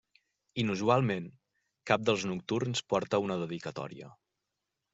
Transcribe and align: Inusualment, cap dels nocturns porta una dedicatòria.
Inusualment, 0.61 1.27
cap 1.91 2.07
dels 2.11 2.25
nocturns 2.31 2.83
porta 2.95 3.23
una 3.27 3.39
dedicatòria. 3.45 4.13